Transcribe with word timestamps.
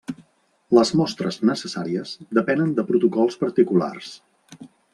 Les 0.77 0.91
mostres 1.01 1.35
necessàries 1.49 2.13
depenen 2.39 2.73
de 2.79 2.87
protocols 2.89 3.37
particulars. 3.45 4.13